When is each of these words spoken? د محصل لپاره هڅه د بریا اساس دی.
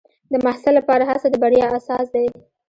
د 0.31 0.33
محصل 0.45 0.73
لپاره 0.79 1.03
هڅه 1.09 1.27
د 1.29 1.35
بریا 1.43 1.65
اساس 1.77 2.05
دی. 2.15 2.27